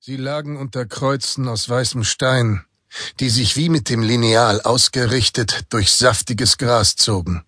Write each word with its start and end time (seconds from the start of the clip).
Sie 0.00 0.16
lagen 0.16 0.56
unter 0.56 0.86
Kreuzen 0.86 1.48
aus 1.48 1.68
weißem 1.68 2.04
Stein, 2.04 2.64
die 3.18 3.30
sich 3.30 3.56
wie 3.56 3.68
mit 3.68 3.88
dem 3.88 4.00
Lineal 4.00 4.60
ausgerichtet 4.60 5.64
durch 5.70 5.90
saftiges 5.90 6.56
Gras 6.56 6.94
zogen. 6.94 7.44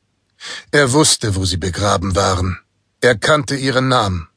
Er 0.73 0.91
wusste, 0.93 1.37
wo 1.37 1.45
sie 1.45 1.59
begraben 1.59 2.17
waren. 2.17 2.59
Er 3.01 3.17
kannte 3.17 3.55
ihren 3.55 3.87
Namen. 3.87 4.29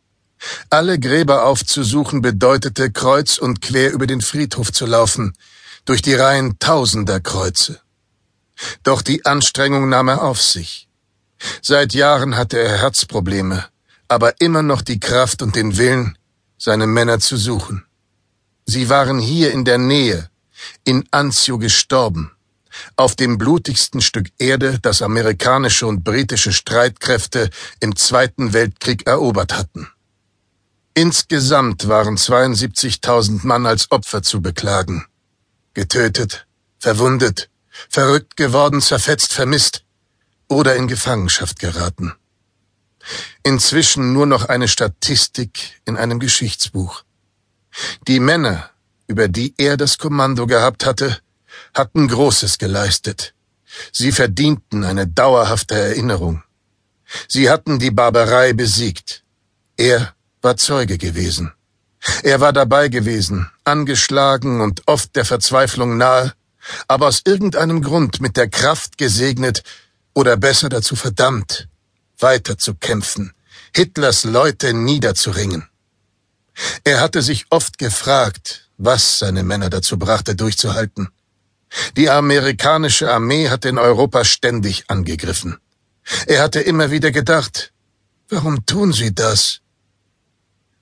Alle 0.70 0.99
Gräber 0.99 1.46
aufzusuchen 1.46 2.21
bedeutete, 2.21 2.91
kreuz 2.91 3.39
und 3.39 3.62
quer 3.62 3.91
über 3.91 4.05
den 4.05 4.21
Friedhof 4.21 4.71
zu 4.71 4.85
laufen, 4.85 5.33
durch 5.85 6.03
die 6.03 6.13
Reihen 6.13 6.59
tausender 6.59 7.19
Kreuze. 7.19 7.81
Doch 8.83 9.01
die 9.01 9.25
Anstrengung 9.25 9.89
nahm 9.89 10.09
er 10.09 10.21
auf 10.21 10.39
sich. 10.39 10.87
Seit 11.63 11.95
Jahren 11.95 12.37
hatte 12.37 12.59
er 12.59 12.77
Herzprobleme, 12.77 13.65
aber 14.07 14.39
immer 14.39 14.61
noch 14.61 14.83
die 14.83 14.99
Kraft 14.99 15.41
und 15.41 15.55
den 15.55 15.77
Willen, 15.77 16.16
seine 16.59 16.85
Männer 16.85 17.20
zu 17.20 17.38
suchen. 17.38 17.88
Sie 18.66 18.89
waren 18.89 19.20
hier 19.20 19.52
in 19.52 19.66
der 19.66 19.77
Nähe, 19.77 20.30
in 20.84 21.08
Anzio 21.12 21.58
gestorben, 21.58 22.31
auf 22.95 23.16
dem 23.16 23.38
blutigsten 23.38 24.02
Stück 24.02 24.30
Erde, 24.38 24.80
das 24.81 25.02
amerikanische 25.02 25.85
und 25.85 26.04
britische 26.04 26.54
Streitkräfte 26.54 27.49
im 27.80 27.95
Zweiten 27.95 28.54
Weltkrieg 28.54 29.05
erobert 29.05 29.54
hatten. 29.57 29.88
Insgesamt 30.95 31.88
waren 31.88 32.18
72.000 32.18 33.45
Mann 33.45 33.66
als 33.66 33.91
Opfer 33.91 34.21
zu 34.21 34.41
beklagen. 34.41 35.05
Getötet, 35.73 36.45
verwundet, 36.80 37.49
verrückt 37.90 38.38
geworden, 38.38 38.82
zerfetzt, 38.82 39.34
vermisst 39.34 39.84
oder 40.48 40.76
in 40.76 40.88
Gefangenschaft 40.88 41.59
geraten. 41.59 42.13
Inzwischen 43.41 44.13
nur 44.13 44.27
noch 44.27 44.45
eine 44.45 44.68
Statistik 44.68 45.82
in 45.85 45.98
einem 45.98 46.20
Geschichtsbuch. 46.20 47.04
Die 48.08 48.20
Männer, 48.20 48.70
über 49.08 49.27
die 49.27 49.54
er 49.58 49.77
das 49.77 49.98
Kommando 49.98 50.48
gehabt 50.48 50.86
hatte, 50.86 51.18
hatten 51.74 52.07
Großes 52.07 52.57
geleistet. 52.57 53.34
Sie 53.91 54.12
verdienten 54.12 54.84
eine 54.84 55.07
dauerhafte 55.07 55.76
Erinnerung. 55.76 56.44
Sie 57.27 57.49
hatten 57.49 57.79
die 57.79 57.91
Barbarei 57.91 58.54
besiegt. 58.54 59.24
Er 59.77 60.13
war 60.41 60.57
Zeuge 60.57 60.98
gewesen. 60.98 61.54
Er 62.21 62.41
war 62.41 62.54
dabei 62.54 62.90
gewesen, 62.90 63.49
angeschlagen 63.63 64.61
und 64.61 64.81
oft 64.88 65.16
der 65.16 65.25
Verzweiflung 65.25 65.97
nahe, 65.97 66.33
aber 66.88 67.07
aus 67.07 67.21
irgendeinem 67.25 67.81
Grund 67.81 68.19
mit 68.19 68.35
der 68.35 68.49
Kraft 68.49 68.97
gesegnet 68.97 69.63
oder 70.13 70.35
besser 70.38 70.69
dazu 70.69 70.95
verdammt, 70.95 71.69
weiter 72.19 72.57
zu 72.57 72.75
kämpfen, 72.75 73.33
Hitlers 73.75 74.25
Leute 74.25 74.73
niederzuringen. 74.73 75.69
Er 76.83 77.01
hatte 77.01 77.21
sich 77.21 77.45
oft 77.49 77.77
gefragt, 77.77 78.69
was 78.77 79.19
seine 79.19 79.43
Männer 79.43 79.69
dazu 79.69 79.97
brachte, 79.97 80.35
durchzuhalten. 80.35 81.09
Die 81.97 82.09
amerikanische 82.09 83.11
Armee 83.11 83.49
hatte 83.49 83.69
in 83.69 83.77
Europa 83.77 84.23
ständig 84.25 84.89
angegriffen. 84.89 85.57
Er 86.27 86.43
hatte 86.43 86.59
immer 86.59 86.91
wieder 86.91 87.11
gedacht, 87.11 87.71
warum 88.29 88.65
tun 88.65 88.93
sie 88.93 89.13
das? 89.13 89.61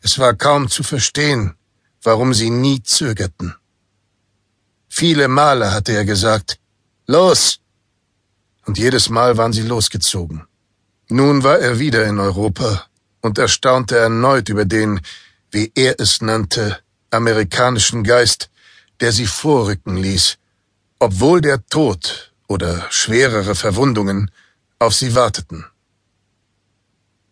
Es 0.01 0.17
war 0.19 0.33
kaum 0.33 0.69
zu 0.69 0.83
verstehen, 0.83 1.55
warum 2.01 2.33
sie 2.33 2.49
nie 2.49 2.81
zögerten. 2.83 3.55
Viele 4.89 5.27
Male 5.27 5.71
hatte 5.71 5.93
er 5.93 6.05
gesagt, 6.05 6.59
Los! 7.07 7.59
Und 8.65 8.77
jedes 8.77 9.09
Mal 9.09 9.37
waren 9.37 9.53
sie 9.53 9.63
losgezogen. 9.63 10.45
Nun 11.09 11.43
war 11.43 11.59
er 11.59 11.79
wieder 11.79 12.05
in 12.05 12.19
Europa 12.19 12.85
und 13.21 13.37
erstaunte 13.37 13.97
erneut 13.97 14.49
über 14.49 14.65
den, 14.65 15.01
wie 15.51 15.71
er 15.75 15.99
es 15.99 16.21
nannte, 16.21 16.79
amerikanischen 17.11 18.03
Geist, 18.03 18.49
der 18.99 19.11
sie 19.11 19.27
vorrücken 19.27 19.97
ließ, 19.97 20.37
obwohl 20.99 21.41
der 21.41 21.65
Tod 21.67 22.31
oder 22.47 22.85
schwerere 22.89 23.55
Verwundungen 23.55 24.31
auf 24.79 24.93
sie 24.95 25.13
warteten. 25.15 25.65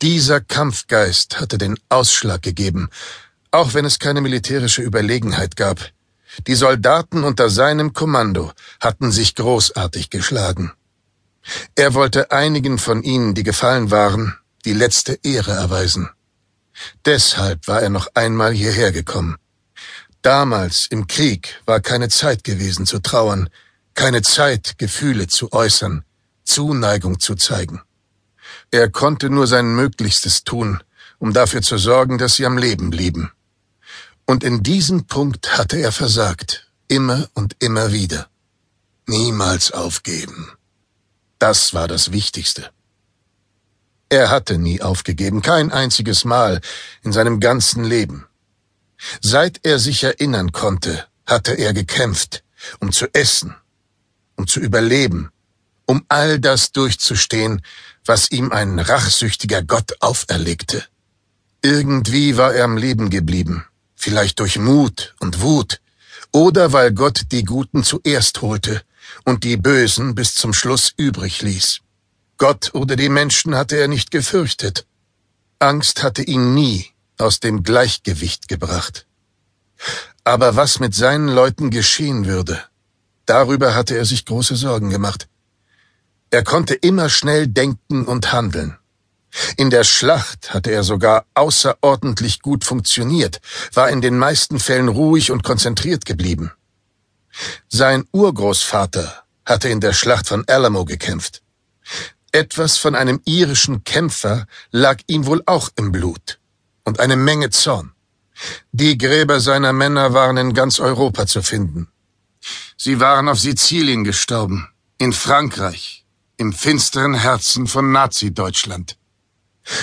Dieser 0.01 0.39
Kampfgeist 0.39 1.39
hatte 1.39 1.57
den 1.57 1.77
Ausschlag 1.89 2.41
gegeben, 2.41 2.89
auch 3.51 3.73
wenn 3.73 3.85
es 3.85 3.99
keine 3.99 4.21
militärische 4.21 4.81
Überlegenheit 4.81 5.55
gab. 5.55 5.91
Die 6.47 6.55
Soldaten 6.55 7.23
unter 7.23 7.49
seinem 7.49 7.93
Kommando 7.93 8.51
hatten 8.79 9.11
sich 9.11 9.35
großartig 9.35 10.09
geschlagen. 10.09 10.71
Er 11.75 11.93
wollte 11.93 12.31
einigen 12.31 12.77
von 12.77 13.03
ihnen, 13.03 13.33
die 13.33 13.43
gefallen 13.43 13.91
waren, 13.91 14.37
die 14.65 14.73
letzte 14.73 15.19
Ehre 15.23 15.51
erweisen. 15.51 16.09
Deshalb 17.05 17.67
war 17.67 17.81
er 17.81 17.89
noch 17.89 18.07
einmal 18.13 18.53
hierher 18.53 18.91
gekommen. 18.91 19.37
Damals 20.21 20.87
im 20.89 21.07
Krieg 21.07 21.61
war 21.65 21.79
keine 21.79 22.09
Zeit 22.09 22.43
gewesen 22.43 22.85
zu 22.85 22.99
trauern, 22.99 23.49
keine 23.93 24.21
Zeit, 24.21 24.77
Gefühle 24.77 25.27
zu 25.27 25.51
äußern, 25.51 26.03
Zuneigung 26.43 27.19
zu 27.19 27.35
zeigen. 27.35 27.81
Er 28.71 28.89
konnte 28.89 29.29
nur 29.29 29.47
sein 29.47 29.75
Möglichstes 29.75 30.43
tun, 30.43 30.81
um 31.17 31.33
dafür 31.33 31.61
zu 31.61 31.77
sorgen, 31.77 32.17
dass 32.17 32.35
sie 32.35 32.45
am 32.45 32.57
Leben 32.57 32.89
blieben. 32.89 33.31
Und 34.25 34.43
in 34.43 34.61
diesem 34.63 35.05
Punkt 35.05 35.57
hatte 35.57 35.77
er 35.77 35.91
versagt, 35.91 36.69
immer 36.87 37.27
und 37.33 37.55
immer 37.59 37.91
wieder. 37.91 38.29
Niemals 39.07 39.71
aufgeben. 39.71 40.51
Das 41.39 41.73
war 41.73 41.87
das 41.87 42.11
Wichtigste. 42.11 42.69
Er 44.09 44.31
hatte 44.31 44.57
nie 44.57 44.81
aufgegeben, 44.81 45.41
kein 45.43 45.71
einziges 45.71 46.25
Mal 46.25 46.61
in 47.03 47.13
seinem 47.13 47.39
ganzen 47.39 47.83
Leben. 47.83 48.25
Seit 49.21 49.59
er 49.63 49.77
sich 49.79 50.03
erinnern 50.03 50.51
konnte, 50.51 51.05
hatte 51.27 51.53
er 51.53 51.73
gekämpft, 51.73 52.43
um 52.79 52.91
zu 52.91 53.07
essen, 53.13 53.55
um 54.35 54.47
zu 54.47 54.59
überleben, 54.59 55.29
um 55.85 56.03
all 56.09 56.39
das 56.39 56.71
durchzustehen, 56.71 57.61
was 58.03 58.31
ihm 58.31 58.51
ein 58.51 58.79
rachsüchtiger 58.79 59.61
Gott 59.61 59.93
auferlegte. 60.01 60.83
Irgendwie 61.61 62.35
war 62.35 62.53
er 62.53 62.65
am 62.65 62.77
Leben 62.77 63.09
geblieben, 63.09 63.65
vielleicht 63.95 64.39
durch 64.39 64.57
Mut 64.57 65.15
und 65.19 65.41
Wut, 65.41 65.81
oder 66.31 66.73
weil 66.73 66.93
Gott 66.93 67.31
die 67.31 67.43
Guten 67.43 67.83
zuerst 67.83 68.41
holte 68.41 68.81
und 69.23 69.43
die 69.43 69.57
Bösen 69.57 70.15
bis 70.15 70.35
zum 70.35 70.53
Schluss 70.53 70.93
übrig 70.97 71.41
ließ. 71.41 71.81
Gott 72.39 72.71
oder 72.73 72.95
die 72.95 73.09
Menschen 73.09 73.53
hatte 73.53 73.75
er 73.75 73.89
nicht 73.89 74.11
gefürchtet. 74.11 74.87
Angst 75.59 76.03
hatte 76.03 76.23
ihn 76.23 76.53
nie 76.53 76.87
aus 77.17 77.41
dem 77.41 77.63
Gleichgewicht 77.63 78.47
gebracht. 78.47 79.05
Aber 80.23 80.55
was 80.55 80.79
mit 80.79 80.95
seinen 80.95 81.27
Leuten 81.27 81.69
geschehen 81.69 82.25
würde, 82.25 82.63
darüber 83.25 83.75
hatte 83.75 83.97
er 83.97 84.05
sich 84.05 84.25
große 84.25 84.55
Sorgen 84.55 84.89
gemacht. 84.89 85.27
Er 86.31 86.43
konnte 86.45 86.75
immer 86.75 87.09
schnell 87.09 87.45
denken 87.47 88.05
und 88.05 88.31
handeln. 88.31 88.77
In 89.57 89.69
der 89.69 89.83
Schlacht 89.83 90.53
hatte 90.53 90.71
er 90.71 90.83
sogar 90.83 91.25
außerordentlich 91.33 92.41
gut 92.41 92.63
funktioniert, 92.63 93.41
war 93.73 93.89
in 93.89 93.99
den 93.99 94.17
meisten 94.17 94.59
Fällen 94.59 94.87
ruhig 94.87 95.31
und 95.31 95.43
konzentriert 95.43 96.05
geblieben. 96.05 96.51
Sein 97.67 98.05
Urgroßvater 98.13 99.23
hatte 99.45 99.67
in 99.67 99.81
der 99.81 99.93
Schlacht 99.93 100.27
von 100.27 100.45
Alamo 100.47 100.85
gekämpft. 100.85 101.43
Etwas 102.31 102.77
von 102.77 102.95
einem 102.95 103.21
irischen 103.25 103.83
Kämpfer 103.83 104.45
lag 104.71 104.99
ihm 105.07 105.25
wohl 105.25 105.41
auch 105.45 105.69
im 105.75 105.91
Blut 105.91 106.39
und 106.83 106.99
eine 106.99 107.15
Menge 107.15 107.49
Zorn. 107.49 107.91
Die 108.71 108.97
Gräber 108.97 109.39
seiner 109.39 109.73
Männer 109.73 110.13
waren 110.13 110.37
in 110.37 110.53
ganz 110.53 110.79
Europa 110.79 111.25
zu 111.25 111.41
finden. 111.41 111.87
Sie 112.77 112.99
waren 112.99 113.27
auf 113.27 113.39
Sizilien 113.39 114.03
gestorben, 114.03 114.69
in 114.97 115.11
Frankreich, 115.11 116.05
im 116.37 116.53
finsteren 116.53 117.15
Herzen 117.15 117.67
von 117.67 117.91
Nazi-Deutschland. 117.91 118.97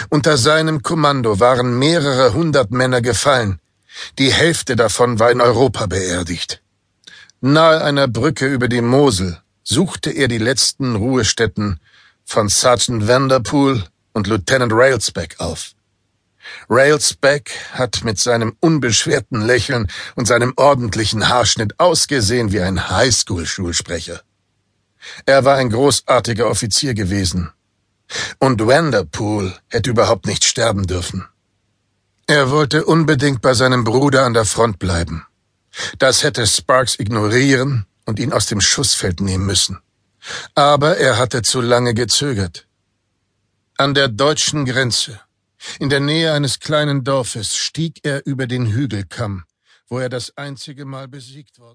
Unter 0.09 0.37
seinem 0.37 0.83
Kommando 0.83 1.39
waren 1.41 1.79
mehrere 1.79 2.33
hundert 2.33 2.71
Männer 2.71 3.03
gefallen, 3.03 3.61
die 4.19 4.33
Hälfte 4.33 4.77
davon 4.77 5.19
war 5.19 5.31
in 5.31 5.41
Europa 5.41 5.87
beerdigt. 5.87 6.63
Nahe 7.41 7.83
einer 7.83 8.09
Brücke 8.09 8.47
über 8.47 8.69
die 8.69 8.81
Mosel 8.81 9.39
suchte 9.63 10.11
er 10.11 10.29
die 10.29 10.39
letzten 10.39 10.97
Ruhestätten 10.97 11.81
von 12.27 12.49
Sergeant 12.49 13.09
Vanderpool 13.09 13.85
und 14.13 14.27
Lieutenant 14.27 14.73
Railsback 14.73 15.37
auf. 15.39 15.71
Railsback 16.69 17.53
hat 17.73 18.05
mit 18.05 18.19
seinem 18.19 18.57
unbeschwerten 18.61 19.41
Lächeln 19.41 19.89
und 20.17 20.27
seinem 20.27 20.53
ordentlichen 20.57 21.29
Haarschnitt 21.29 21.79
ausgesehen 21.79 22.53
wie 22.53 22.61
ein 22.61 22.91
Highschool-Schulsprecher. 22.91 24.21
Er 25.25 25.45
war 25.45 25.57
ein 25.57 25.71
großartiger 25.71 26.49
Offizier 26.49 26.95
gewesen. 26.95 27.53
Und 28.39 28.65
Vanderpool 28.65 29.55
hätte 29.69 29.91
überhaupt 29.91 30.27
nicht 30.27 30.45
sterben 30.45 30.87
dürfen. 30.87 31.27
Er 32.27 32.51
wollte 32.51 32.85
unbedingt 32.85 33.41
bei 33.41 33.55
seinem 33.55 33.85
Bruder 33.85 34.25
an 34.25 34.35
der 34.35 34.45
Front 34.45 34.79
bleiben. 34.79 35.27
Das 35.99 36.23
hätte 36.23 36.47
Sparks 36.47 36.99
ignorieren 36.99 37.87
und 38.05 38.19
ihn 38.19 38.33
aus 38.33 38.47
dem 38.47 38.61
Schussfeld 38.61 39.21
nehmen 39.21 39.47
müssen. 39.47 39.79
Aber 40.55 40.97
er 40.97 41.19
hatte 41.19 41.43
zu 41.43 41.61
lange 41.61 41.95
gezögert. 41.95 42.67
An 43.79 43.95
der 43.95 44.09
deutschen 44.09 44.65
Grenze, 44.65 45.21
in 45.79 45.91
der 45.91 46.01
Nähe 46.01 46.33
eines 46.33 46.61
kleinen 46.61 47.05
Dorfes, 47.05 47.57
stieg 47.57 48.01
er 48.05 48.25
über 48.27 48.47
den 48.47 48.67
Hügelkamm, 48.67 49.45
wo 49.89 49.99
er 49.99 50.09
das 50.09 50.37
einzige 50.37 50.85
Mal 50.85 51.09
besiegt 51.09 51.59
worden 51.59 51.65